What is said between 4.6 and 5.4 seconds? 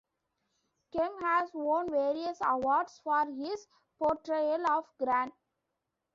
of Grant.